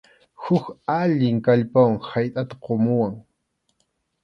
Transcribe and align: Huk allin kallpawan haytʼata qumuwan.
Huk 0.43 0.65
allin 0.99 1.37
kallpawan 1.47 1.95
haytʼata 2.07 2.55
qumuwan. 2.63 3.13